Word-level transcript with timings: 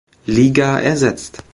Liga 0.25 0.79
ersetzt. 0.79 1.43